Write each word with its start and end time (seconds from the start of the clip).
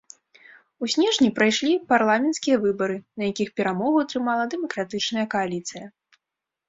У 0.85 0.87
снежні 0.93 1.27
прайшлі 1.39 1.73
парламенцкія 1.91 2.57
выбары, 2.65 2.95
на 3.19 3.23
якіх 3.33 3.53
перамогу 3.61 3.97
атрымала 4.05 4.43
дэмакратычная 4.55 5.25
кааліцыя. 5.35 5.85